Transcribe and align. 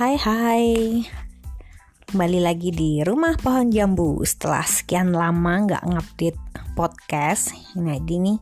Hai 0.00 0.16
hai. 0.16 0.64
Kembali 2.08 2.40
lagi 2.40 2.72
di 2.72 3.04
Rumah 3.04 3.36
Pohon 3.36 3.68
Jambu. 3.68 4.24
Setelah 4.24 4.64
sekian 4.64 5.12
lama 5.12 5.60
nggak 5.68 5.84
ngupdate 5.84 6.40
podcast 6.72 7.52
Nah 7.76 8.00
ini 8.00 8.40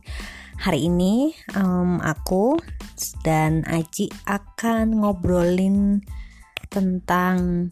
hari 0.55 0.87
ini 0.87 1.35
um, 1.59 1.99
aku 1.99 2.55
dan 3.27 3.67
Aji 3.67 4.07
akan 4.23 5.03
ngobrolin 5.03 5.99
tentang 6.71 7.67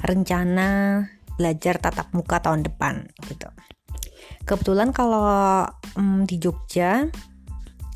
rencana 0.00 1.04
belajar 1.36 1.76
tatap 1.84 2.08
muka 2.16 2.40
tahun 2.40 2.64
depan 2.64 3.04
gitu. 3.28 3.52
Kebetulan 4.48 4.96
kalau 4.96 5.28
um, 5.92 6.24
di 6.24 6.40
Jogja 6.40 7.04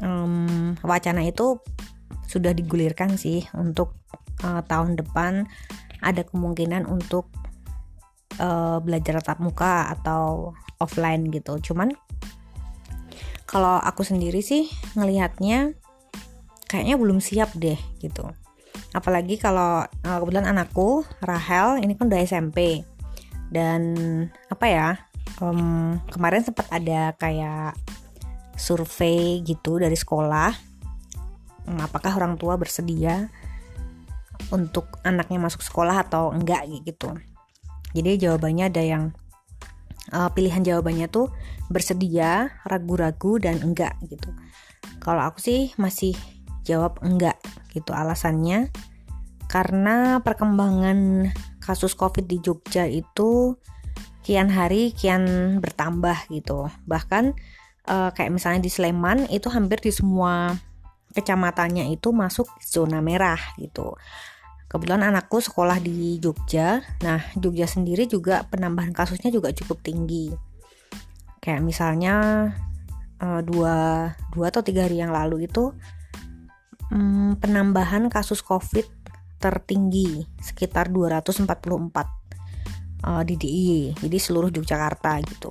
um, 0.05 0.77
wacana 0.85 1.25
itu 1.25 1.57
sudah 2.29 2.53
digulirkan 2.53 3.17
sih 3.17 3.49
untuk 3.57 3.97
uh, 4.43 4.63
tahun 4.67 4.99
depan 4.99 5.47
ada 6.03 6.23
kemungkinan 6.27 6.87
untuk 6.87 7.31
uh, 8.43 8.83
belajar 8.83 9.23
tatap 9.23 9.39
muka 9.43 9.91
atau 9.91 10.53
offline 10.83 11.31
gitu. 11.31 11.59
Cuman 11.63 11.95
kalau 13.47 13.79
aku 13.79 14.03
sendiri 14.03 14.41
sih 14.43 14.67
ngelihatnya 14.99 15.77
kayaknya 16.67 16.97
belum 16.99 17.19
siap 17.23 17.55
deh 17.57 17.79
gitu. 18.03 18.27
Apalagi 18.93 19.41
kalau 19.41 19.87
uh, 19.87 20.19
kebetulan 20.21 20.51
anakku 20.53 21.07
Rahel 21.25 21.81
ini 21.81 21.97
kan 21.97 22.13
udah 22.13 22.21
SMP 22.23 22.85
dan 23.53 23.81
apa 24.49 24.67
ya 24.69 24.89
um, 25.41 26.01
kemarin 26.09 26.45
sempat 26.45 26.69
ada 26.73 27.13
kayak 27.21 27.77
survei 28.57 29.41
gitu 29.45 29.81
dari 29.81 29.97
sekolah 29.97 30.73
Hmm, 31.63 31.79
apakah 31.79 32.11
orang 32.19 32.35
tua 32.35 32.59
bersedia 32.59 33.31
untuk 34.53 35.01
anaknya 35.03 35.41
masuk 35.41 35.65
sekolah 35.65 36.05
atau 36.07 36.31
enggak 36.31 36.69
gitu. 36.85 37.17
Jadi 37.97 38.29
jawabannya 38.29 38.69
ada 38.69 38.83
yang 38.85 39.05
uh, 40.13 40.29
pilihan 40.33 40.63
jawabannya 40.63 41.09
tuh 41.09 41.33
bersedia, 41.73 42.53
ragu-ragu 42.69 43.41
dan 43.41 43.59
enggak 43.65 43.97
gitu. 44.07 44.29
Kalau 45.01 45.25
aku 45.25 45.41
sih 45.41 45.61
masih 45.81 46.15
jawab 46.63 47.01
enggak 47.03 47.41
gitu 47.75 47.91
alasannya 47.91 48.71
karena 49.51 50.21
perkembangan 50.23 51.29
kasus 51.61 51.93
Covid 51.93 52.25
di 52.29 52.41
Jogja 52.41 52.89
itu 52.89 53.57
kian 54.23 54.49
hari 54.49 54.95
kian 54.95 55.59
bertambah 55.59 56.31
gitu. 56.31 56.71
Bahkan 56.87 57.37
uh, 57.91 58.11
kayak 58.15 58.33
misalnya 58.33 58.61
di 58.63 58.71
Sleman 58.71 59.29
itu 59.29 59.51
hampir 59.51 59.83
di 59.83 59.91
semua 59.93 60.55
kecamatannya 61.13 61.93
itu 61.93 62.09
masuk 62.15 62.49
zona 62.65 63.05
merah 63.05 63.39
gitu. 63.61 63.93
Kebetulan 64.73 65.05
anakku 65.13 65.37
sekolah 65.45 65.77
di 65.85 66.17
Jogja. 66.17 66.81
Nah, 67.05 67.21
Jogja 67.37 67.69
sendiri 67.69 68.09
juga 68.09 68.49
penambahan 68.49 68.97
kasusnya 68.97 69.29
juga 69.29 69.53
cukup 69.53 69.85
tinggi. 69.85 70.33
Kayak 71.45 71.61
misalnya 71.61 72.15
uh, 73.21 73.45
dua 73.45 74.09
dua 74.33 74.49
atau 74.49 74.65
tiga 74.65 74.89
hari 74.89 75.05
yang 75.05 75.13
lalu 75.13 75.45
itu 75.45 75.77
um, 76.89 77.37
penambahan 77.37 78.09
kasus 78.09 78.41
COVID 78.41 78.89
tertinggi 79.37 80.25
sekitar 80.41 80.89
244 80.89 81.45
uh, 83.05 83.23
di 83.27 83.35
DIY, 83.35 84.07
jadi 84.07 84.17
seluruh 84.23 84.55
Yogyakarta 84.55 85.19
gitu 85.27 85.51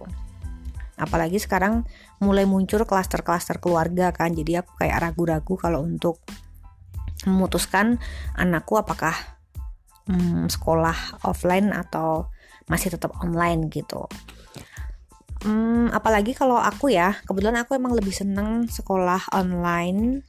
apalagi 1.02 1.42
sekarang 1.42 1.82
mulai 2.22 2.46
muncul 2.46 2.86
klaster-klaster 2.86 3.58
keluarga 3.58 4.14
kan 4.14 4.38
jadi 4.38 4.62
aku 4.62 4.78
kayak 4.78 5.02
ragu-ragu 5.02 5.58
kalau 5.58 5.82
untuk 5.82 6.22
memutuskan 7.28 8.02
anakku 8.38 8.78
apakah 8.78 9.14
hmm, 10.10 10.50
sekolah 10.50 11.22
offline 11.26 11.70
atau 11.74 12.30
masih 12.70 12.94
tetap 12.94 13.14
online 13.22 13.68
gitu. 13.68 14.08
Hmm, 15.42 15.90
apalagi 15.90 16.38
kalau 16.38 16.62
aku 16.62 16.94
ya 16.94 17.18
kebetulan 17.26 17.66
aku 17.66 17.74
emang 17.74 17.98
lebih 17.98 18.14
seneng 18.14 18.70
sekolah 18.70 19.34
online 19.34 20.22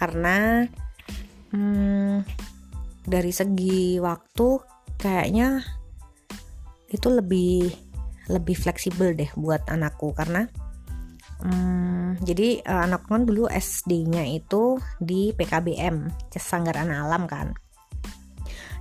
karena 0.00 0.64
hmm, 1.52 2.24
dari 3.04 3.32
segi 3.36 4.00
waktu 4.00 4.48
kayaknya 4.96 5.60
itu 6.88 7.08
lebih 7.12 7.68
lebih 8.32 8.56
fleksibel 8.56 9.12
deh 9.12 9.28
buat 9.36 9.62
anakku 9.68 10.16
karena 10.16 10.48
hmm, 11.42 12.24
jadi 12.24 12.64
uh, 12.64 12.86
anakku 12.88 13.12
kan 13.12 13.24
dulu 13.28 13.44
SD-nya 13.50 14.24
itu 14.30 14.80
di 15.02 15.34
PKBM 15.36 16.08
Sanggar 16.36 16.80
Anak 16.80 16.98
Alam 17.08 17.24
kan. 17.28 17.48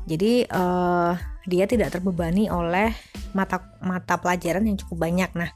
Jadi 0.05 0.45
uh, 0.45 1.17
dia 1.49 1.65
tidak 1.65 1.93
terbebani 1.97 2.45
oleh 2.47 2.93
mata 3.33 3.73
mata 3.81 4.21
pelajaran 4.21 4.69
yang 4.69 4.77
cukup 4.77 5.09
banyak. 5.09 5.33
Nah 5.33 5.49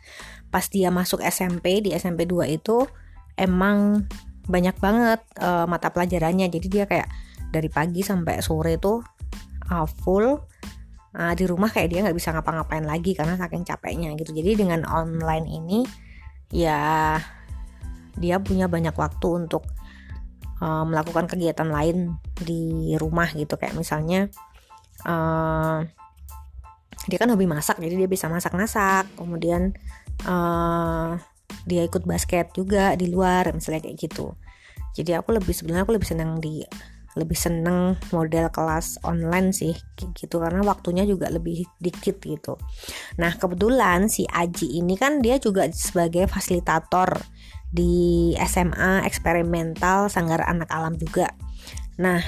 pas 0.49 0.65
dia 0.65 0.89
masuk 0.89 1.21
SMP 1.21 1.85
di 1.85 1.93
SMP 1.93 2.25
2 2.25 2.57
itu 2.57 2.89
emang 3.37 4.09
banyak 4.49 4.75
banget 4.81 5.21
uh, 5.37 5.69
mata 5.69 5.93
pelajarannya. 5.93 6.49
Jadi 6.49 6.67
dia 6.67 6.89
kayak 6.89 7.07
dari 7.53 7.69
pagi 7.69 8.01
sampai 8.01 8.41
sore 8.41 8.81
tuh 8.81 9.05
uh, 9.69 9.85
full 9.85 10.41
uh, 11.13 11.33
di 11.37 11.45
rumah 11.45 11.69
kayak 11.69 11.89
dia 11.93 11.99
nggak 12.01 12.17
bisa 12.17 12.33
ngapa-ngapain 12.33 12.85
lagi 12.85 13.13
karena 13.13 13.37
saking 13.37 13.61
capeknya 13.61 14.17
gitu. 14.17 14.33
Jadi 14.33 14.65
dengan 14.65 14.81
online 14.89 15.45
ini 15.45 15.79
ya 16.49 17.17
dia 18.19 18.35
punya 18.41 18.67
banyak 18.67 18.93
waktu 18.93 19.27
untuk 19.45 19.63
uh, 20.59 20.83
melakukan 20.83 21.25
kegiatan 21.29 21.69
lain 21.69 22.19
di 22.35 22.93
rumah 22.99 23.31
gitu. 23.31 23.55
Kayak 23.55 23.79
misalnya 23.79 24.27
uh, 25.07 25.85
dia 27.07 27.17
kan 27.17 27.31
hobi 27.31 27.47
masak 27.47 27.79
jadi 27.79 28.05
dia 28.05 28.09
bisa 28.11 28.27
masak-masak. 28.27 29.07
Kemudian 29.15 29.73
uh, 30.27 31.15
dia 31.65 31.81
ikut 31.87 32.03
basket 32.05 32.51
juga 32.53 32.93
di 32.99 33.07
luar 33.09 33.49
misalnya 33.55 33.87
kayak 33.87 33.97
gitu. 33.97 34.35
Jadi 34.93 35.15
aku 35.15 35.31
lebih 35.31 35.53
sebenarnya 35.55 35.85
aku 35.87 35.95
lebih 35.95 36.09
senang 36.09 36.41
di 36.43 36.65
lebih 37.17 37.37
seneng 37.37 37.97
model 38.13 38.53
kelas 38.53 39.01
online 39.01 39.49
sih 39.49 39.73
gitu 39.97 40.37
karena 40.37 40.61
waktunya 40.61 41.07
juga 41.07 41.29
lebih 41.33 41.65
dikit 41.81 42.21
gitu. 42.21 42.59
Nah 43.17 43.33
kebetulan 43.37 44.11
si 44.11 44.29
Aji 44.29 44.77
ini 44.77 44.93
kan 44.93 45.23
dia 45.23 45.41
juga 45.41 45.65
sebagai 45.73 46.29
fasilitator 46.29 47.17
di 47.69 48.33
SMA 48.45 49.05
eksperimental 49.05 50.09
Sanggar 50.09 50.45
Anak 50.45 50.69
Alam 50.69 50.97
juga. 50.97 51.33
Nah 51.97 52.21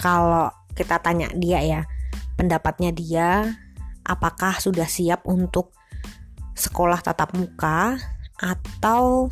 kalau 0.00 0.48
kita 0.72 0.98
tanya 1.00 1.28
dia 1.36 1.60
ya 1.60 1.80
pendapatnya 2.34 2.90
dia 2.90 3.28
apakah 4.04 4.58
sudah 4.60 4.88
siap 4.88 5.24
untuk 5.24 5.72
sekolah 6.54 7.02
tatap 7.02 7.34
muka 7.34 7.98
atau 8.38 9.28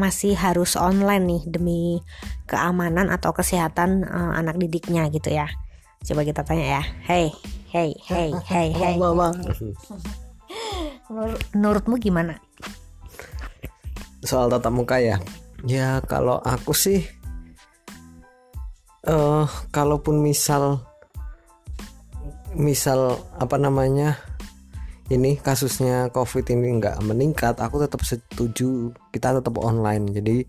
masih 0.00 0.32
harus 0.32 0.80
online 0.80 1.28
nih 1.28 1.42
demi 1.44 2.00
keamanan 2.48 3.12
atau 3.12 3.36
kesehatan 3.36 4.08
uh, 4.08 4.32
anak 4.32 4.56
didiknya 4.56 5.12
gitu 5.12 5.28
ya. 5.28 5.52
Coba 6.00 6.24
kita 6.24 6.40
tanya 6.40 6.80
ya. 6.80 6.82
Hey, 7.04 7.28
hey, 7.68 7.92
hey, 8.08 8.32
hey, 8.48 8.68
hey. 8.80 8.96
Menurutmu 11.52 12.00
gimana? 12.00 12.40
Soal 14.24 14.48
tatap 14.48 14.72
muka 14.72 14.96
ya. 14.96 15.20
Ya 15.68 16.00
kalau 16.08 16.40
aku 16.40 16.72
sih 16.72 17.04
eh 19.00 19.12
uh, 19.12 19.48
kalaupun 19.72 20.20
misal 20.20 20.80
misal 22.56 23.20
apa 23.36 23.56
namanya 23.56 24.29
ini 25.10 25.36
kasusnya 25.42 26.14
covid 26.14 26.46
ini 26.54 26.78
nggak 26.78 27.02
meningkat 27.02 27.58
aku 27.58 27.82
tetap 27.82 28.06
setuju 28.06 28.94
kita 29.10 29.42
tetap 29.42 29.58
online. 29.58 30.06
Jadi 30.14 30.46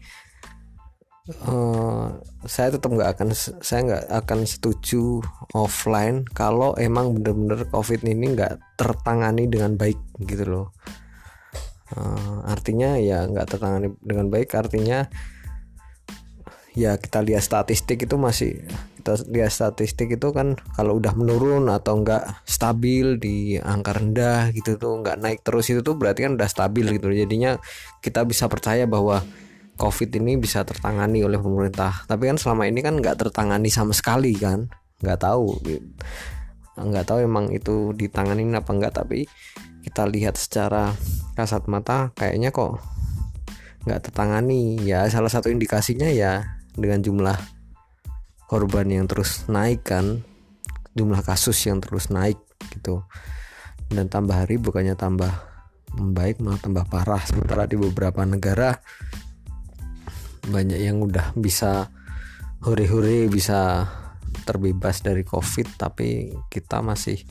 uh, 1.49 2.13
saya 2.45 2.69
tetap 2.69 2.93
nggak 2.93 3.09
akan 3.17 3.29
saya 3.37 3.79
nggak 3.89 4.05
akan 4.21 4.39
setuju 4.45 5.25
offline 5.57 6.21
kalau 6.29 6.77
emang 6.77 7.17
bener-bener 7.17 7.65
covid 7.73 8.05
ini 8.05 8.37
nggak 8.37 8.77
tertangani 8.77 9.49
dengan 9.49 9.73
baik 9.73 9.97
gitu 10.29 10.45
loh. 10.45 10.67
Uh, 11.91 12.45
artinya 12.47 12.95
ya 13.01 13.25
nggak 13.25 13.49
tertangani 13.49 13.97
dengan 13.99 14.31
baik 14.31 14.55
artinya 14.55 15.09
ya 16.71 16.95
kita 16.95 17.19
lihat 17.19 17.43
statistik 17.43 18.07
itu 18.07 18.15
masih 18.15 18.63
kita 19.01 19.17
lihat 19.27 19.51
statistik 19.51 20.15
itu 20.15 20.29
kan 20.31 20.55
kalau 20.77 21.01
udah 21.01 21.11
menurun 21.17 21.67
atau 21.67 21.99
enggak 21.99 22.37
stabil 22.61 23.17
di 23.17 23.57
angka 23.57 23.97
rendah 23.97 24.53
gitu 24.53 24.77
tuh 24.77 25.01
enggak 25.01 25.17
naik 25.17 25.41
terus 25.41 25.65
itu 25.73 25.81
tuh 25.81 25.97
berarti 25.97 26.29
kan 26.29 26.37
udah 26.37 26.45
stabil 26.45 26.85
gitu. 26.93 27.09
Jadinya 27.09 27.57
kita 28.05 28.21
bisa 28.21 28.45
percaya 28.45 28.85
bahwa 28.85 29.25
covid 29.81 30.13
ini 30.13 30.37
bisa 30.37 30.61
tertangani 30.61 31.25
oleh 31.25 31.41
pemerintah. 31.41 32.05
Tapi 32.05 32.29
kan 32.29 32.37
selama 32.37 32.69
ini 32.69 32.85
kan 32.85 33.01
nggak 33.01 33.17
tertangani 33.17 33.73
sama 33.73 33.97
sekali 33.97 34.37
kan? 34.37 34.69
Nggak 35.01 35.25
tahu. 35.25 35.57
Nggak 36.77 37.05
tahu 37.09 37.25
emang 37.25 37.49
itu 37.49 37.97
ditangani 37.97 38.45
apa 38.53 38.69
enggak 38.69 38.93
tapi 38.93 39.25
kita 39.81 40.05
lihat 40.05 40.37
secara 40.37 40.93
kasat 41.33 41.65
mata 41.65 42.13
kayaknya 42.13 42.53
kok 42.53 42.77
nggak 43.89 44.05
tertangani. 44.05 44.77
Ya 44.85 45.09
salah 45.09 45.33
satu 45.33 45.49
indikasinya 45.49 46.13
ya 46.13 46.61
dengan 46.77 47.01
jumlah 47.01 47.41
korban 48.45 48.85
yang 48.85 49.09
terus 49.09 49.49
naik 49.49 49.81
kan 49.81 50.21
jumlah 50.93 51.25
kasus 51.25 51.57
yang 51.65 51.81
terus 51.81 52.13
naik 52.13 52.37
gitu. 52.69 53.01
Dan 53.91 54.07
tambah 54.07 54.37
hari 54.37 54.61
bukannya 54.61 54.95
tambah 54.95 55.31
membaik 55.97 56.39
malah 56.39 56.61
tambah 56.61 56.85
parah. 56.87 57.23
Sementara 57.25 57.67
di 57.67 57.75
beberapa 57.75 58.23
negara 58.23 58.77
banyak 60.47 60.79
yang 60.81 61.01
udah 61.05 61.37
bisa 61.37 61.93
hore-hore 62.61 63.29
bisa 63.29 63.85
terbebas 64.45 65.05
dari 65.05 65.21
covid 65.21 65.77
tapi 65.77 66.33
kita 66.49 66.81
masih 66.81 67.21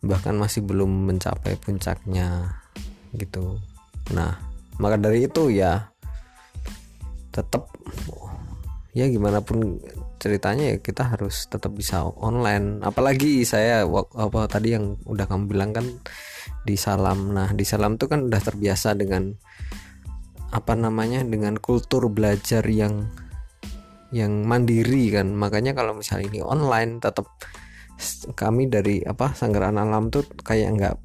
bahkan 0.00 0.38
masih 0.38 0.62
belum 0.62 1.10
mencapai 1.10 1.58
puncaknya 1.58 2.60
gitu. 3.14 3.58
Nah 4.14 4.38
maka 4.78 4.96
dari 4.96 5.26
itu 5.26 5.50
ya 5.50 5.90
tetap 7.30 7.70
ya 8.94 9.06
gimana 9.06 9.42
pun 9.42 9.78
ceritanya 10.20 10.76
ya 10.76 10.76
kita 10.78 11.16
harus 11.16 11.48
tetap 11.48 11.72
bisa 11.72 12.04
online. 12.04 12.84
Apalagi 12.84 13.42
saya 13.48 13.88
apa 13.88 14.40
tadi 14.46 14.76
yang 14.76 15.00
udah 15.08 15.24
kamu 15.24 15.48
bilang 15.48 15.72
kan 15.72 15.88
di 16.68 16.76
salam. 16.76 17.32
Nah 17.32 17.56
di 17.56 17.64
salam 17.64 17.96
tuh 17.96 18.12
kan 18.12 18.28
udah 18.28 18.38
terbiasa 18.38 18.92
dengan 18.92 19.32
apa 20.52 20.76
namanya 20.76 21.24
dengan 21.24 21.56
kultur 21.56 22.12
belajar 22.12 22.60
yang 22.68 23.08
yang 24.12 24.44
mandiri 24.44 25.08
kan. 25.08 25.32
Makanya 25.32 25.72
kalau 25.72 25.96
misalnya 25.96 26.28
ini 26.36 26.40
online 26.44 27.00
tetap 27.00 27.26
kami 28.36 28.68
dari 28.68 29.00
apa 29.00 29.32
sanggaran 29.32 29.80
alam 29.80 30.12
tuh 30.12 30.28
kayak 30.44 30.68
nggak 30.76 30.96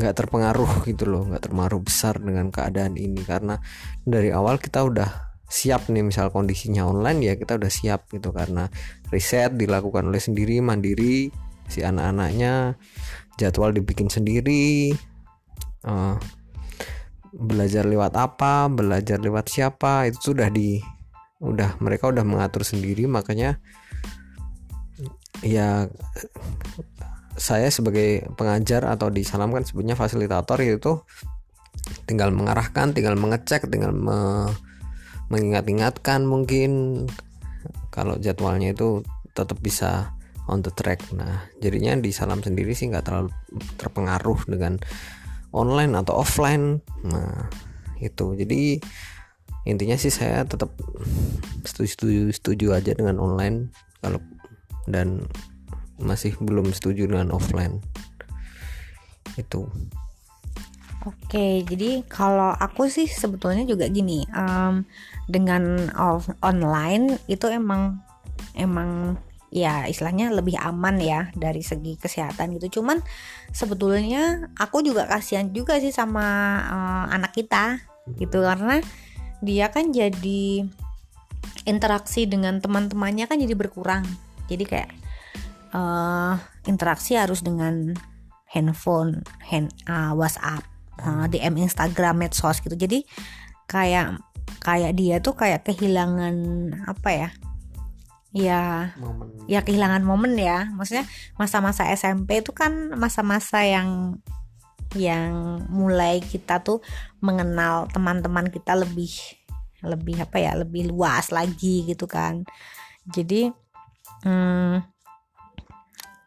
nggak 0.00 0.14
terpengaruh 0.16 0.72
gitu 0.90 1.04
loh. 1.04 1.28
Nggak 1.28 1.52
terpengaruh 1.52 1.80
besar 1.84 2.16
dengan 2.16 2.48
keadaan 2.48 2.96
ini. 2.96 3.20
Karena 3.28 3.60
dari 4.08 4.32
awal 4.32 4.56
kita 4.56 4.88
udah 4.88 5.29
siap 5.50 5.90
nih 5.90 6.06
misal 6.06 6.30
kondisinya 6.30 6.86
online 6.86 7.26
ya 7.26 7.34
kita 7.34 7.58
udah 7.58 7.68
siap 7.68 8.06
gitu. 8.14 8.30
Karena 8.30 8.70
riset 9.10 9.58
dilakukan 9.58 10.06
oleh 10.06 10.22
sendiri 10.22 10.62
mandiri 10.62 11.28
si 11.66 11.82
anak-anaknya 11.82 12.78
jadwal 13.38 13.70
dibikin 13.70 14.10
sendiri 14.10 14.90
uh, 15.86 16.18
belajar 17.30 17.86
lewat 17.86 18.18
apa 18.18 18.66
belajar 18.66 19.22
lewat 19.22 19.46
siapa 19.46 20.10
itu 20.10 20.34
sudah 20.34 20.50
di 20.50 20.82
udah 21.42 21.82
mereka 21.82 22.08
udah 22.14 22.22
mengatur 22.22 22.62
sendiri. 22.62 23.10
Makanya 23.10 23.58
ya 25.42 25.90
saya 27.40 27.72
sebagai 27.72 28.28
pengajar 28.36 28.84
atau 28.84 29.08
di 29.08 29.24
salam 29.24 29.50
kan 29.50 29.64
sebutnya 29.64 29.96
fasilitator 29.96 30.60
itu 30.60 31.00
tinggal 32.04 32.34
mengarahkan 32.34 32.92
tinggal 32.92 33.16
mengecek 33.16 33.64
tinggal 33.70 33.94
me 33.94 34.50
mengingat-ingatkan 35.30 36.26
mungkin 36.26 37.04
kalau 37.94 38.18
jadwalnya 38.18 38.74
itu 38.74 39.06
tetap 39.32 39.58
bisa 39.62 40.12
on 40.50 40.60
the 40.66 40.74
track. 40.74 41.00
Nah 41.14 41.46
jadinya 41.62 41.94
di 41.96 42.10
salam 42.10 42.42
sendiri 42.42 42.74
sih 42.74 42.90
nggak 42.90 43.06
terlalu 43.06 43.30
terpengaruh 43.78 44.50
dengan 44.50 44.76
online 45.54 45.94
atau 45.94 46.18
offline. 46.18 46.82
Nah 47.06 47.46
itu. 48.02 48.34
Jadi 48.34 48.82
intinya 49.68 49.94
sih 49.94 50.10
saya 50.10 50.42
tetap 50.42 50.74
setuju 51.62 51.88
setuju, 51.94 52.20
setuju 52.34 52.66
aja 52.74 52.92
dengan 52.96 53.22
online 53.22 53.70
kalau 54.02 54.18
dan 54.90 55.24
masih 56.00 56.34
belum 56.42 56.74
setuju 56.74 57.06
dengan 57.06 57.30
offline. 57.30 57.78
Itu. 59.38 59.70
Oke, 61.08 61.64
jadi 61.64 62.04
kalau 62.12 62.52
aku 62.52 62.84
sih 62.92 63.08
sebetulnya 63.08 63.64
juga 63.64 63.88
gini, 63.88 64.20
um, 64.36 64.84
dengan 65.30 65.88
online 66.42 67.22
itu 67.30 67.46
emang 67.46 68.02
emang 68.58 69.14
ya 69.50 69.86
istilahnya 69.86 70.30
lebih 70.30 70.58
aman 70.58 70.98
ya 70.98 71.30
dari 71.34 71.62
segi 71.62 71.94
kesehatan 71.98 72.58
gitu. 72.58 72.82
Cuman 72.82 72.98
sebetulnya 73.54 74.50
aku 74.58 74.82
juga 74.82 75.06
kasihan 75.06 75.50
juga 75.54 75.78
sih 75.78 75.94
sama 75.94 76.26
uh, 76.66 77.06
anak 77.14 77.34
kita 77.34 77.78
gitu 78.18 78.42
karena 78.42 78.82
dia 79.40 79.70
kan 79.70 79.94
jadi 79.94 80.66
interaksi 81.64 82.26
dengan 82.26 82.58
teman-temannya 82.58 83.30
kan 83.30 83.38
jadi 83.38 83.54
berkurang. 83.54 84.02
Jadi 84.50 84.64
kayak 84.66 84.90
uh, 85.74 86.34
interaksi 86.66 87.14
harus 87.14 87.42
dengan 87.42 87.94
handphone, 88.50 89.22
hand 89.46 89.70
uh, 89.86 90.10
WhatsApp 90.14 90.66
uh, 91.06 91.24
eh, 91.26 91.38
DM 91.38 91.54
Instagram 91.64 92.26
medsos 92.26 92.60
gitu 92.60 92.74
jadi 92.76 93.02
kayak 93.70 94.18
kayak 94.60 94.92
dia 94.94 95.16
tuh 95.24 95.34
kayak 95.34 95.64
kehilangan 95.64 96.36
apa 96.84 97.10
ya? 97.10 97.28
Ya 98.30 98.94
momen. 99.00 99.26
ya 99.50 99.60
kehilangan 99.64 100.04
momen 100.06 100.38
ya. 100.38 100.70
Maksudnya 100.70 101.08
masa-masa 101.34 101.88
SMP 101.90 102.44
itu 102.44 102.54
kan 102.54 102.94
masa-masa 102.94 103.64
yang 103.66 104.20
yang 104.94 105.64
mulai 105.70 106.22
kita 106.22 106.62
tuh 106.62 106.82
mengenal 107.22 107.90
teman-teman 107.90 108.50
kita 108.50 108.74
lebih 108.74 109.10
lebih 109.80 110.22
apa 110.22 110.36
ya 110.38 110.52
lebih 110.54 110.92
luas 110.92 111.32
lagi 111.34 111.88
gitu 111.88 112.06
kan. 112.06 112.44
Jadi 113.08 113.50
hmm, 114.22 114.76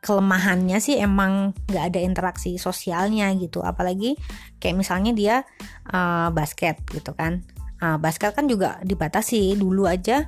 kelemahannya 0.03 0.81
sih 0.83 0.99
emang 0.99 1.55
nggak 1.71 1.85
ada 1.93 1.99
interaksi 2.03 2.59
sosialnya 2.59 3.31
gitu. 3.39 3.63
Apalagi 3.63 4.19
kayak 4.59 4.75
misalnya 4.75 5.15
dia 5.15 5.35
uh, 5.87 6.27
basket 6.35 6.83
gitu 6.91 7.15
kan 7.15 7.52
uh, 7.83 7.97
basket 7.99 8.31
kan 8.31 8.47
juga 8.47 8.79
dibatasi. 8.79 9.59
Dulu 9.59 9.83
aja 9.83 10.23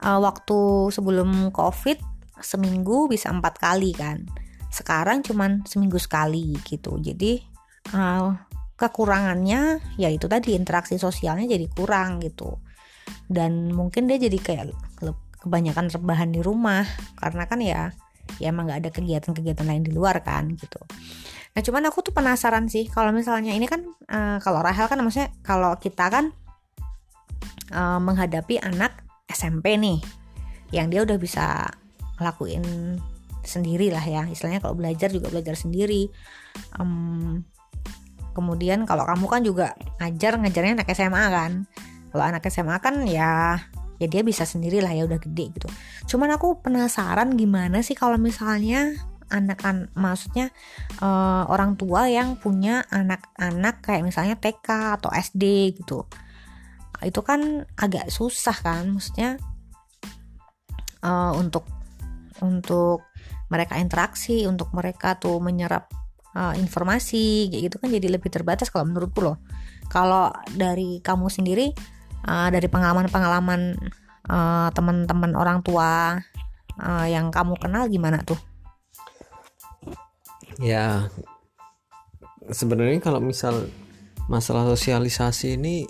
uh, 0.00 0.18
waktu 0.24 0.88
sebelum 0.88 1.52
covid 1.52 2.00
seminggu 2.40 3.12
bisa 3.12 3.28
empat 3.28 3.60
kali 3.60 3.92
kan. 3.92 4.24
Sekarang 4.72 5.20
cuman 5.20 5.62
seminggu 5.68 6.00
sekali 6.00 6.56
gitu. 6.64 6.96
Jadi 6.98 7.44
uh, 7.92 8.32
kekurangannya 8.74 9.78
ya 10.00 10.08
itu 10.10 10.26
tadi 10.26 10.56
interaksi 10.56 10.96
sosialnya 10.96 11.44
jadi 11.44 11.68
kurang 11.68 12.24
gitu. 12.24 12.58
Dan 13.28 13.70
mungkin 13.76 14.08
dia 14.08 14.16
jadi 14.16 14.38
kayak 14.40 14.66
kebanyakan 15.44 15.92
rebahan 15.92 16.32
di 16.32 16.40
rumah. 16.40 16.82
Karena 17.20 17.44
kan 17.44 17.60
ya 17.60 17.92
ya 18.40 18.50
emang 18.50 18.66
nggak 18.66 18.80
ada 18.88 18.90
kegiatan-kegiatan 18.90 19.68
lain 19.68 19.84
di 19.84 19.92
luar 19.92 20.24
kan 20.24 20.56
gitu. 20.56 20.80
Nah 21.54 21.60
cuman 21.62 21.86
aku 21.86 22.02
tuh 22.02 22.10
penasaran 22.16 22.66
sih 22.66 22.90
kalau 22.90 23.14
misalnya 23.14 23.54
ini 23.54 23.70
kan 23.70 23.84
uh, 24.10 24.42
kalau 24.42 24.58
Rahel 24.58 24.90
kan 24.90 24.98
maksudnya 24.98 25.30
kalau 25.46 25.76
kita 25.78 26.10
kan 26.10 26.34
uh, 27.74 28.00
menghadapi 28.00 28.62
anak 28.62 29.02
SMP 29.28 29.74
nih 29.76 29.98
yang 30.70 30.88
dia 30.88 31.02
udah 31.02 31.18
bisa 31.18 31.68
ngelakuin 32.18 32.62
sendiri 33.44 33.92
lah 33.92 34.02
ya. 34.02 34.24
Istilahnya 34.26 34.64
kalau 34.64 34.74
belajar 34.78 35.12
juga 35.12 35.28
belajar 35.28 35.54
sendiri. 35.58 36.08
Um, 36.78 37.44
kemudian 38.34 38.88
kalau 38.88 39.06
kamu 39.06 39.26
kan 39.30 39.42
juga 39.44 39.66
ngajar 40.00 40.40
ngajarnya 40.40 40.80
anak 40.80 40.90
SMA 40.94 41.24
kan. 41.30 41.52
Kalau 42.14 42.24
anak 42.24 42.46
SMA 42.48 42.76
kan 42.80 43.04
ya 43.04 43.58
ya 44.02 44.06
dia 44.10 44.26
bisa 44.26 44.42
sendiri 44.42 44.82
lah 44.82 44.90
ya 44.90 45.06
udah 45.06 45.20
gede 45.22 45.54
gitu. 45.54 45.68
Cuman 46.10 46.34
aku 46.34 46.62
penasaran 46.62 47.38
gimana 47.38 47.82
sih 47.84 47.94
kalau 47.94 48.18
misalnya 48.18 48.94
anak 49.32 49.62
an 49.64 49.88
maksudnya 49.96 50.52
uh, 51.00 51.48
orang 51.48 51.74
tua 51.80 52.06
yang 52.10 52.36
punya 52.36 52.84
anak-anak 52.92 53.80
kayak 53.80 54.04
misalnya 54.04 54.36
TK 54.36 55.00
atau 55.00 55.10
SD 55.10 55.74
gitu 55.80 56.04
itu 57.02 57.20
kan 57.26 57.66
agak 57.74 58.06
susah 58.12 58.54
kan 58.62 58.94
maksudnya 58.94 59.40
uh, 61.02 61.34
untuk 61.34 61.66
untuk 62.38 63.02
mereka 63.50 63.78
interaksi 63.82 64.46
untuk 64.46 64.70
mereka 64.70 65.18
tuh 65.18 65.42
menyerap 65.42 65.90
uh, 66.38 66.54
informasi 66.54 67.50
kayak 67.50 67.62
gitu 67.70 67.76
kan 67.82 67.90
jadi 67.90 68.06
lebih 68.14 68.30
terbatas 68.30 68.70
kalau 68.70 68.86
menurutku 68.86 69.20
loh 69.22 69.42
kalau 69.90 70.30
dari 70.54 71.02
kamu 71.02 71.26
sendiri 71.28 71.74
uh, 72.26 72.48
dari 72.48 72.66
pengalaman-pengalaman 72.70 73.76
uh, 74.28 74.68
teman-teman 74.72 75.32
orang 75.36 75.60
tua 75.60 76.18
uh, 76.80 77.06
yang 77.06 77.28
kamu 77.28 77.56
kenal 77.60 77.86
gimana 77.88 78.24
tuh? 78.24 78.38
Ya 80.62 81.10
sebenarnya 82.48 83.00
kalau 83.02 83.18
misal 83.18 83.68
masalah 84.30 84.64
sosialisasi 84.72 85.58
ini 85.60 85.84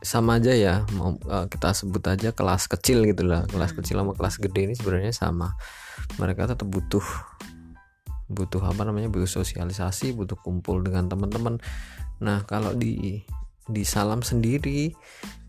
sama 0.00 0.40
aja 0.40 0.56
ya 0.56 0.74
mau 0.96 1.20
uh, 1.28 1.44
kita 1.44 1.76
sebut 1.76 2.00
aja 2.08 2.32
kelas 2.32 2.66
kecil 2.66 3.04
gitu 3.04 3.24
lah. 3.28 3.44
Kelas 3.48 3.76
kecil 3.76 4.00
sama 4.00 4.16
kelas 4.16 4.40
gede 4.40 4.60
ini 4.68 4.74
sebenarnya 4.76 5.12
sama. 5.12 5.52
Mereka 6.16 6.48
tetap 6.48 6.64
butuh 6.66 7.04
butuh 8.30 8.62
apa 8.62 8.86
namanya 8.86 9.10
butuh 9.10 9.28
sosialisasi 9.28 10.16
butuh 10.16 10.40
kumpul 10.40 10.80
dengan 10.80 11.06
teman-teman. 11.12 11.60
Nah 12.24 12.44
kalau 12.48 12.72
di 12.72 13.20
di 13.70 13.82
salam 13.84 14.24
sendiri 14.24 14.90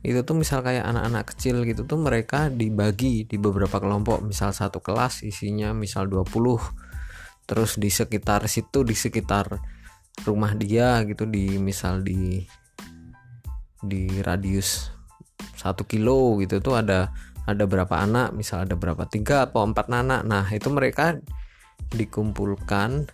itu 0.02 0.20
tuh 0.26 0.36
misal 0.36 0.66
kayak 0.66 0.84
anak-anak 0.84 1.32
kecil 1.32 1.62
gitu 1.64 1.86
tuh 1.86 1.98
mereka 2.02 2.52
dibagi 2.52 3.24
di 3.24 3.38
beberapa 3.40 3.80
kelompok. 3.80 4.20
Misal 4.20 4.52
satu 4.52 4.84
kelas 4.84 5.24
isinya 5.24 5.72
misal 5.72 6.12
20 6.12 6.28
terus 7.48 7.76
di 7.76 7.92
sekitar 7.92 8.48
situ 8.48 8.84
di 8.88 8.96
sekitar 8.96 9.60
rumah 10.24 10.54
dia 10.56 11.02
gitu 11.08 11.28
di 11.28 11.58
misal 11.58 12.00
di 12.04 12.44
di 13.82 14.22
radius 14.22 14.94
satu 15.58 15.86
kilo 15.86 16.38
gitu 16.42 16.62
tuh 16.62 16.78
ada 16.78 17.14
ada 17.50 17.66
berapa 17.66 17.98
anak 17.98 18.38
misal 18.38 18.66
ada 18.66 18.78
berapa 18.78 19.06
tiga 19.10 19.50
atau 19.50 19.66
empat 19.66 19.90
anak. 19.90 20.22
Nah 20.26 20.46
itu 20.54 20.70
mereka 20.70 21.18
dikumpulkan. 21.92 23.10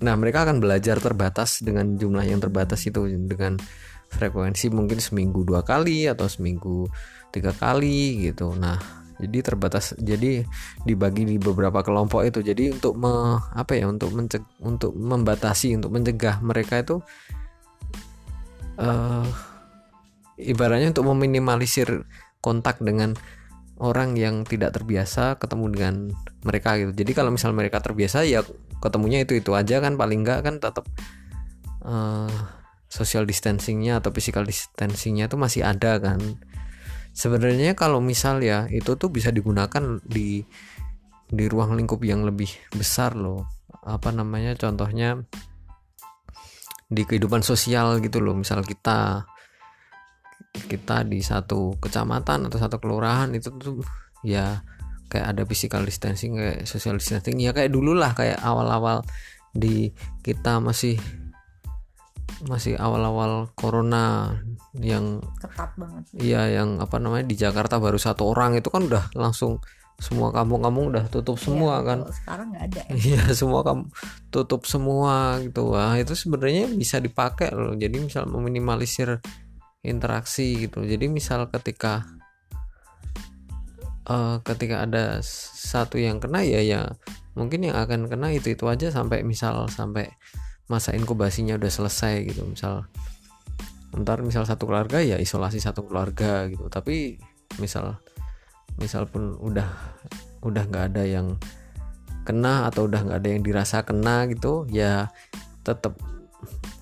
Nah 0.00 0.14
mereka 0.16 0.44
akan 0.44 0.60
belajar 0.60 1.00
terbatas 1.00 1.60
dengan 1.64 1.96
jumlah 1.96 2.24
yang 2.24 2.40
terbatas 2.40 2.84
itu 2.84 3.08
dengan 3.08 3.56
frekuensi 4.12 4.72
mungkin 4.72 5.00
seminggu 5.00 5.44
dua 5.44 5.64
kali 5.64 6.08
atau 6.08 6.28
seminggu 6.28 6.88
tiga 7.32 7.52
kali 7.52 8.28
gitu. 8.32 8.56
Nah 8.56 8.80
jadi 9.16 9.40
terbatas 9.40 9.96
jadi 9.96 10.44
dibagi 10.84 11.24
di 11.24 11.36
beberapa 11.40 11.80
kelompok 11.80 12.24
itu. 12.28 12.44
Jadi 12.44 12.72
untuk 12.76 13.00
me, 13.00 13.40
apa 13.56 13.72
ya 13.72 13.88
untuk 13.88 14.12
menceg, 14.12 14.44
untuk 14.60 14.92
membatasi 14.92 15.76
untuk 15.76 15.92
mencegah 15.92 16.40
mereka 16.44 16.80
itu 16.80 17.00
uh, 18.80 19.26
ibaratnya 20.40 20.92
untuk 20.92 21.08
meminimalisir 21.12 22.04
kontak 22.44 22.78
dengan 22.80 23.16
orang 23.76 24.16
yang 24.16 24.44
tidak 24.48 24.76
terbiasa 24.76 25.36
ketemu 25.36 25.64
dengan 25.72 25.94
mereka 26.44 26.80
gitu. 26.80 26.92
Jadi 26.96 27.12
kalau 27.12 27.32
misal 27.32 27.52
mereka 27.52 27.80
terbiasa 27.84 28.24
ya 28.24 28.40
ketemunya 28.80 29.24
itu 29.24 29.36
itu 29.36 29.52
aja 29.52 29.80
kan 29.80 30.00
paling 30.00 30.24
enggak 30.24 30.44
kan 30.44 30.56
tetap 30.60 30.88
uh, 31.84 32.30
social 32.88 33.28
distancingnya 33.28 34.00
atau 34.00 34.12
physical 34.12 34.48
distancingnya 34.48 35.28
itu 35.28 35.36
masih 35.36 35.62
ada 35.68 36.00
kan. 36.00 36.20
Sebenarnya 37.16 37.72
kalau 37.72 38.00
misal 38.00 38.44
ya 38.44 38.68
itu 38.68 38.96
tuh 38.96 39.08
bisa 39.08 39.32
digunakan 39.32 40.00
di 40.04 40.44
di 41.26 41.44
ruang 41.50 41.74
lingkup 41.76 42.00
yang 42.04 42.24
lebih 42.24 42.48
besar 42.72 43.16
loh. 43.16 43.48
Apa 43.84 44.12
namanya 44.12 44.56
contohnya 44.56 45.20
di 46.86 47.02
kehidupan 47.02 47.42
sosial 47.42 47.98
gitu 48.02 48.22
loh. 48.22 48.34
Misal 48.34 48.62
kita 48.62 49.26
kita 50.56 51.04
di 51.04 51.20
satu 51.20 51.76
kecamatan 51.76 52.48
atau 52.48 52.58
satu 52.58 52.80
kelurahan 52.80 53.28
itu 53.36 53.52
tuh 53.60 53.84
ya 54.24 54.64
kayak 55.12 55.36
ada 55.36 55.42
physical 55.44 55.84
distancing 55.84 56.38
kayak 56.38 56.64
social 56.64 56.96
distancing. 56.98 57.36
Ya 57.38 57.52
kayak 57.52 57.74
dulu 57.74 57.94
lah 57.94 58.16
kayak 58.16 58.40
awal-awal 58.40 59.04
di 59.56 59.92
kita 60.20 60.60
masih 60.60 60.98
masih 62.44 62.76
awal-awal 62.76 63.48
corona 63.56 64.36
yang 64.76 65.24
ketat 65.40 65.72
banget. 65.80 66.04
iya 66.20 66.60
yang 66.60 66.76
apa 66.84 67.00
namanya 67.00 67.24
di 67.24 67.36
Jakarta 67.38 67.80
baru 67.80 67.96
satu 67.96 68.28
orang 68.28 68.60
itu 68.60 68.68
kan 68.68 68.84
udah 68.84 69.08
langsung 69.16 69.64
semua 69.96 70.28
kampung-kampung 70.28 70.92
udah 70.92 71.04
tutup 71.08 71.40
semua 71.40 71.80
ya, 71.80 71.86
kan? 71.88 71.98
Sekarang 72.12 72.46
nggak 72.52 72.64
ada 72.68 72.80
iya 72.92 73.22
semua 73.40 73.64
kamu 73.64 73.88
tutup 74.28 74.68
semua 74.68 75.40
gitu. 75.40 75.72
Wah 75.72 75.96
itu 75.96 76.12
sebenarnya 76.12 76.68
bisa 76.68 77.00
dipakai 77.00 77.48
loh. 77.56 77.72
Jadi 77.72 78.04
misal 78.04 78.28
meminimalisir 78.28 79.24
interaksi 79.80 80.68
gitu. 80.68 80.84
Jadi 80.84 81.08
misal 81.08 81.48
ketika 81.48 82.04
uh, 84.04 84.44
ketika 84.44 84.84
ada 84.84 85.24
satu 85.24 85.96
yang 85.96 86.20
kena 86.20 86.44
ya 86.44 86.60
ya 86.60 86.80
mungkin 87.32 87.64
yang 87.64 87.76
akan 87.80 88.08
kena 88.12 88.36
itu 88.36 88.52
itu 88.52 88.64
aja 88.68 88.92
sampai 88.92 89.24
misal 89.24 89.68
sampai 89.72 90.12
masa 90.68 90.92
inkubasinya 90.92 91.56
udah 91.56 91.72
selesai 91.72 92.14
gitu. 92.28 92.44
Misal 92.44 92.84
ntar 93.96 94.20
misal 94.20 94.44
satu 94.44 94.68
keluarga 94.68 95.00
ya 95.00 95.16
isolasi 95.16 95.56
satu 95.56 95.88
keluarga 95.88 96.52
gitu. 96.52 96.68
Tapi 96.68 97.16
misal 97.56 97.96
misal 98.76 99.08
pun 99.08 99.36
udah 99.40 99.68
udah 100.44 100.62
nggak 100.68 100.94
ada 100.94 101.02
yang 101.02 101.36
kena 102.26 102.66
atau 102.68 102.90
udah 102.90 103.06
nggak 103.06 103.18
ada 103.22 103.28
yang 103.30 103.42
dirasa 103.46 103.86
kena 103.86 104.26
gitu 104.30 104.66
ya 104.68 105.10
tetap 105.62 105.98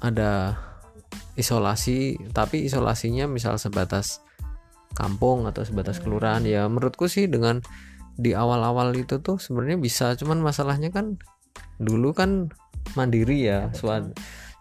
ada 0.05 0.61
isolasi. 1.39 2.19
Tapi 2.31 2.67
isolasinya 2.67 3.25
misal 3.25 3.57
sebatas 3.57 4.21
kampung 4.95 5.49
atau 5.51 5.67
sebatas 5.67 5.99
kelurahan 5.99 6.45
ya 6.47 6.71
menurutku 6.71 7.11
sih 7.11 7.27
dengan 7.27 7.59
di 8.15 8.31
awal-awal 8.31 8.95
itu 8.95 9.19
tuh 9.21 9.41
sebenarnya 9.41 9.79
bisa. 9.81 10.07
Cuman 10.15 10.45
masalahnya 10.45 10.93
kan 10.95 11.19
dulu 11.81 12.15
kan 12.15 12.53
mandiri 12.95 13.49
ya, 13.49 13.73
ya 13.75 14.13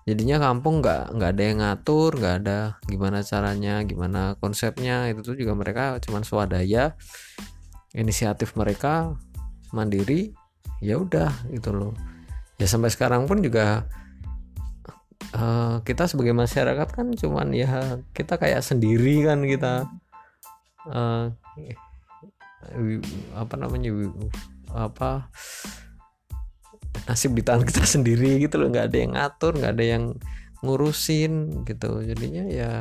jadinya 0.04 0.38
kampung 0.40 0.84
nggak 0.84 1.16
nggak 1.16 1.30
ada 1.36 1.44
yang 1.44 1.60
ngatur 1.64 2.12
nggak 2.20 2.36
ada 2.44 2.60
gimana 2.88 3.24
caranya 3.24 3.84
gimana 3.84 4.22
konsepnya. 4.40 5.08
Itu 5.12 5.24
tuh 5.24 5.36
juga 5.40 5.54
mereka 5.56 5.98
cuman 6.04 6.24
swadaya 6.28 6.96
inisiatif 7.94 8.58
mereka 8.58 9.16
mandiri 9.72 10.34
ya 10.84 11.00
udah 11.00 11.32
gitu 11.50 11.72
loh. 11.72 11.94
Ya 12.60 12.68
sampai 12.70 12.92
sekarang 12.92 13.26
pun 13.26 13.42
juga 13.42 13.88
uh, 15.36 15.80
kita 15.82 16.06
sebagai 16.06 16.36
masyarakat 16.36 16.88
kan 16.92 17.08
cuman 17.16 17.56
ya 17.56 18.04
kita 18.12 18.38
kayak 18.38 18.62
sendiri 18.62 19.24
kan 19.26 19.40
kita 19.44 19.88
uh, 20.90 21.32
apa 23.36 23.56
namanya 23.60 23.92
apa 24.72 25.28
nasib 27.08 27.36
di 27.36 27.44
tangan 27.44 27.68
kita 27.68 27.84
sendiri 28.00 28.40
gitu 28.40 28.60
loh. 28.60 28.72
Nggak 28.72 28.86
ada 28.92 28.98
yang 28.98 29.12
ngatur 29.16 29.52
nggak 29.60 29.74
ada 29.76 29.86
yang 29.86 30.04
ngurusin 30.64 31.66
gitu. 31.68 32.04
Jadinya 32.04 32.44
ya 32.48 32.72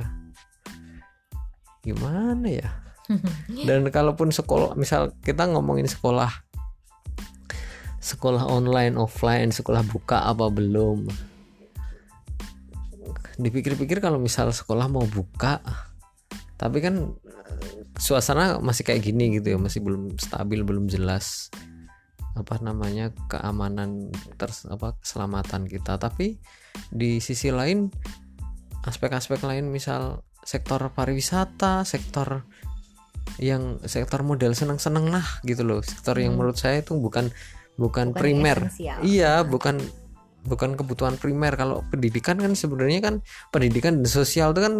gimana 1.83 2.47
ya? 2.47 2.69
Dan 3.69 3.87
kalaupun 3.91 4.31
sekolah 4.31 4.79
misal 4.79 5.11
kita 5.27 5.51
ngomongin 5.51 5.91
sekolah 5.91 6.31
sekolah 8.03 8.51
online 8.51 8.99
offline 8.99 9.51
sekolah 9.51 9.83
buka 9.87 10.23
apa 10.27 10.47
belum? 10.51 11.11
Dipikir-pikir 13.43 13.99
kalau 13.99 14.23
misal 14.23 14.55
sekolah 14.55 14.87
mau 14.87 15.07
buka 15.09 15.59
tapi 16.63 16.79
kan 16.79 17.11
suasana 17.99 18.63
masih 18.63 18.87
kayak 18.87 19.03
gini 19.03 19.43
gitu 19.43 19.55
ya. 19.55 19.59
Masih 19.59 19.83
belum 19.83 20.15
stabil 20.15 20.63
belum 20.63 20.87
jelas 20.87 21.51
apa 22.33 22.57
namanya 22.65 23.13
keamanan 23.29 24.13
ters 24.41 24.65
apa 24.69 24.97
keselamatan 25.01 25.69
kita. 25.69 25.97
Tapi 26.01 26.41
di 26.89 27.21
sisi 27.21 27.53
lain 27.53 27.93
aspek-aspek 28.83 29.45
lain 29.45 29.71
misal 29.71 30.27
sektor 30.43 30.91
pariwisata 30.91 31.87
sektor 31.87 32.43
yang 33.39 33.79
sektor 33.87 34.27
model 34.27 34.53
seneng-seneng 34.53 35.13
nah 35.13 35.27
gitu 35.47 35.63
loh. 35.63 35.81
Sektor 35.85 36.19
hmm. 36.19 36.25
yang 36.27 36.33
menurut 36.37 36.59
saya 36.59 36.83
itu 36.83 36.99
bukan 36.99 37.31
bukan, 37.79 38.13
bukan 38.13 38.19
primer. 38.19 38.59
iya 39.05 39.47
bukan 39.47 39.79
bukan 40.43 40.75
kebutuhan 40.75 41.15
primer. 41.21 41.55
Kalau 41.55 41.87
pendidikan 41.89 42.41
kan 42.41 42.53
sebenarnya 42.59 43.01
kan 43.01 43.15
pendidikan 43.55 44.03
dan 44.03 44.09
sosial 44.11 44.51
itu 44.57 44.61
kan 44.65 44.75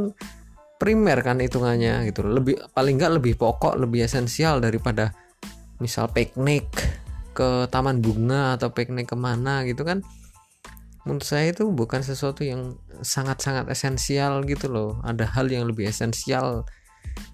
primer 0.83 1.23
kan 1.23 1.39
hitungannya 1.39 2.11
gitu 2.11 2.27
lebih 2.27 2.59
paling 2.75 2.99
nggak 2.99 3.23
lebih 3.23 3.39
pokok 3.39 3.79
lebih 3.79 4.03
esensial 4.03 4.59
daripada 4.59 5.15
misal 5.79 6.11
piknik 6.11 6.67
ke 7.33 7.67
taman 7.73 8.05
bunga 8.05 8.57
atau 8.61 8.71
piknik 8.71 9.11
ke 9.11 9.17
mana 9.17 9.65
gitu 9.65 9.83
kan 9.83 10.05
menurut 11.03 11.27
saya 11.27 11.51
itu 11.51 11.67
bukan 11.71 12.01
sesuatu 12.03 12.47
yang 12.47 12.79
sangat-sangat 13.03 13.67
esensial 13.71 14.47
gitu 14.47 14.71
loh. 14.71 15.03
Ada 15.03 15.27
hal 15.35 15.51
yang 15.51 15.67
lebih 15.67 15.91
esensial 15.91 16.63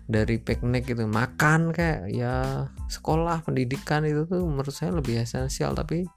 dari 0.08 0.40
piknik 0.40 0.88
itu 0.88 1.04
makan 1.04 1.76
kayak 1.76 2.08
ya 2.08 2.66
sekolah 2.88 3.44
pendidikan 3.44 4.08
itu 4.08 4.24
tuh 4.24 4.40
menurut 4.40 4.72
saya 4.72 4.96
lebih 4.96 5.20
esensial 5.20 5.76
tapi 5.76 6.08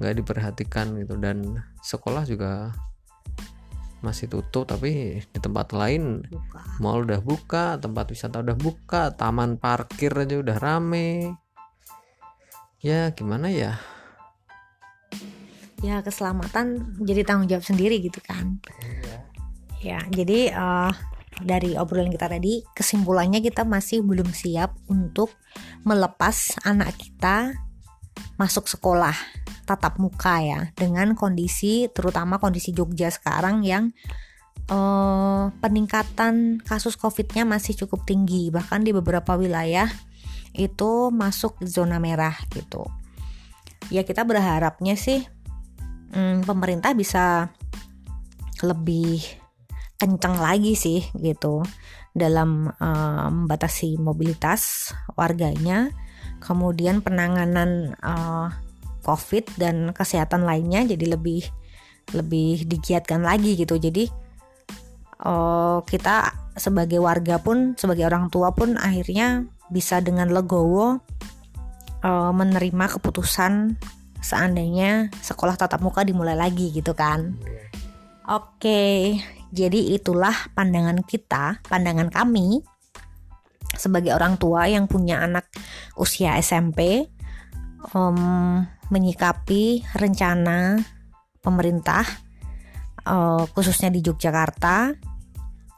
nggak 0.00 0.24
diperhatikan 0.24 0.96
gitu. 0.96 1.20
Dan 1.20 1.60
sekolah 1.84 2.24
juga 2.24 2.72
masih 4.00 4.32
tutup 4.32 4.64
tapi 4.64 5.20
di 5.20 5.38
tempat 5.44 5.76
lain 5.76 6.24
buka. 6.24 6.60
mall 6.80 7.04
udah 7.04 7.20
buka 7.20 7.76
tempat 7.76 8.08
wisata 8.08 8.40
udah 8.40 8.56
buka 8.56 9.12
taman 9.12 9.60
parkir 9.60 10.08
aja 10.16 10.40
udah 10.40 10.56
rame 10.56 11.36
ya 12.80 13.12
gimana 13.12 13.52
ya 13.52 13.76
ya 15.80 16.04
keselamatan 16.04 16.96
jadi 17.00 17.24
tanggung 17.24 17.48
jawab 17.48 17.64
sendiri 17.64 18.00
gitu 18.04 18.20
kan 18.20 18.60
iya. 18.84 19.18
ya 19.80 19.98
jadi 20.12 20.52
uh, 20.52 20.92
dari 21.40 21.76
obrolan 21.76 22.12
kita 22.12 22.28
tadi 22.28 22.60
kesimpulannya 22.76 23.40
kita 23.40 23.64
masih 23.64 24.04
belum 24.04 24.28
siap 24.32 24.76
untuk 24.92 25.32
melepas 25.88 26.60
anak 26.68 26.96
kita 27.00 27.56
masuk 28.36 28.68
sekolah 28.68 29.16
tatap 29.64 29.96
muka 29.96 30.40
ya 30.40 30.60
dengan 30.76 31.16
kondisi 31.16 31.88
terutama 31.92 32.36
kondisi 32.36 32.76
Jogja 32.76 33.08
sekarang 33.08 33.64
yang 33.64 33.92
uh, 34.68 35.48
peningkatan 35.64 36.60
kasus 36.64 36.96
COVID-nya 37.00 37.48
masih 37.48 37.76
cukup 37.84 38.04
tinggi 38.04 38.52
bahkan 38.52 38.84
di 38.84 38.92
beberapa 38.92 39.36
wilayah 39.36 39.88
itu 40.54 41.10
masuk 41.14 41.58
zona 41.62 42.02
merah 42.02 42.34
gitu. 42.50 42.86
Ya 43.88 44.06
kita 44.06 44.22
berharapnya 44.26 44.94
sih 44.94 45.26
hmm, 46.14 46.46
pemerintah 46.46 46.94
bisa 46.94 47.50
lebih 48.60 49.24
kencang 50.00 50.40
lagi 50.40 50.76
sih 50.76 51.04
gitu 51.16 51.60
dalam 52.10 52.72
uh, 52.80 53.28
membatasi 53.30 54.00
mobilitas 54.00 54.90
warganya, 55.14 55.94
kemudian 56.42 57.04
penanganan 57.04 57.94
uh, 58.02 58.50
COVID 59.06 59.56
dan 59.56 59.94
kesehatan 59.94 60.42
lainnya 60.42 60.84
jadi 60.84 61.14
lebih 61.14 61.46
lebih 62.10 62.66
digiatkan 62.66 63.22
lagi 63.22 63.54
gitu. 63.54 63.78
Jadi 63.78 64.10
uh, 65.22 65.78
kita 65.86 66.34
sebagai 66.58 66.98
warga 66.98 67.38
pun 67.38 67.78
sebagai 67.78 68.10
orang 68.10 68.28
tua 68.28 68.50
pun 68.50 68.74
akhirnya 68.74 69.46
bisa 69.70 70.02
dengan 70.02 70.28
legowo 70.30 70.98
uh, 72.02 72.32
menerima 72.34 72.98
keputusan 72.98 73.78
seandainya 74.20 75.08
sekolah 75.24 75.56
tatap 75.56 75.80
muka 75.80 76.04
dimulai 76.04 76.36
lagi 76.36 76.74
gitu 76.74 76.92
kan. 76.92 77.38
Oke, 78.30 79.16
jadi 79.50 79.96
itulah 79.96 80.34
pandangan 80.54 81.02
kita, 81.02 81.58
pandangan 81.66 82.12
kami 82.12 82.62
sebagai 83.74 84.14
orang 84.14 84.36
tua 84.36 84.66
yang 84.66 84.90
punya 84.90 85.22
anak 85.22 85.46
usia 85.94 86.36
SMP 86.42 87.06
um, 87.94 88.62
menyikapi 88.90 89.86
rencana 89.94 90.82
pemerintah 91.40 92.04
uh, 93.06 93.46
khususnya 93.54 93.88
di 93.88 94.02
Yogyakarta 94.02 94.92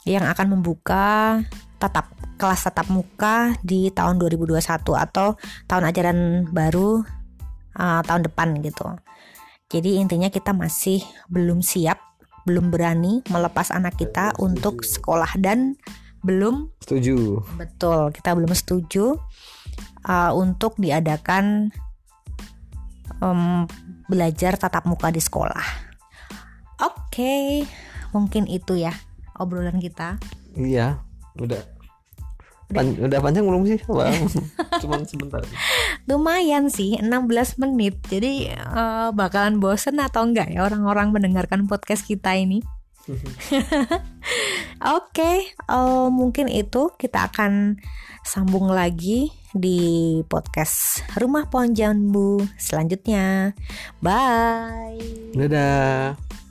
yang 0.08 0.26
akan 0.26 0.58
membuka 0.58 1.38
tatap 1.82 2.06
kelas 2.38 2.70
tatap 2.70 2.86
muka 2.90 3.58
di 3.62 3.90
tahun 3.90 4.22
2021 4.22 4.62
atau 4.94 5.34
tahun 5.66 5.84
ajaran 5.90 6.18
baru 6.50 7.02
uh, 7.78 8.00
tahun 8.06 8.22
depan 8.26 8.62
gitu. 8.62 8.86
Jadi 9.70 9.98
intinya 9.98 10.28
kita 10.30 10.54
masih 10.54 11.02
belum 11.26 11.64
siap, 11.64 11.98
belum 12.46 12.70
berani 12.70 13.22
melepas 13.30 13.74
anak 13.74 13.98
kita 13.98 14.34
untuk 14.38 14.86
sekolah 14.86 15.38
dan 15.42 15.74
belum 16.22 16.70
setuju. 16.82 17.42
Betul 17.58 18.14
kita 18.14 18.34
belum 18.34 18.52
setuju 18.54 19.18
uh, 20.06 20.30
untuk 20.34 20.78
diadakan 20.78 21.74
um, 23.18 23.66
belajar 24.06 24.54
tatap 24.54 24.86
muka 24.86 25.10
di 25.10 25.18
sekolah. 25.18 25.66
Oke 26.82 27.10
okay, 27.10 27.46
mungkin 28.14 28.46
itu 28.46 28.78
ya 28.78 28.94
obrolan 29.38 29.78
kita. 29.78 30.18
Iya 30.52 31.11
udah 31.38 31.62
Pan 32.72 32.88
udah 32.96 33.20
panjang 33.20 33.44
belum 33.44 33.68
sih? 33.68 33.80
Wow. 33.84 34.08
Cuman 34.82 35.04
sebentar. 35.04 35.44
Lumayan 36.08 36.72
sih, 36.72 36.96
16 36.96 37.60
menit. 37.60 38.00
Jadi 38.08 38.48
uh, 38.48 39.12
bakalan 39.12 39.60
bosen 39.60 40.00
atau 40.00 40.24
enggak 40.24 40.48
ya 40.48 40.64
orang-orang 40.64 41.12
mendengarkan 41.12 41.68
podcast 41.68 42.08
kita 42.08 42.32
ini? 42.32 42.64
Oke, 43.12 43.58
okay, 44.82 45.36
uh, 45.68 46.06
eh, 46.06 46.08
mungkin 46.10 46.46
itu 46.46 46.90
kita 46.96 47.30
akan 47.30 47.76
sambung 48.22 48.70
lagi 48.70 49.34
di 49.50 50.22
podcast 50.30 51.02
Rumah 51.18 51.50
Pohon 51.50 51.74
Jambu 51.74 52.40
selanjutnya. 52.56 53.52
Bye. 53.98 55.34
Dadah. 55.34 56.41